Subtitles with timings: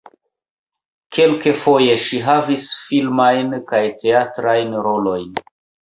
[1.17, 5.35] Kelkfoje ŝi havis filmajn kaj teatrajn rolojn.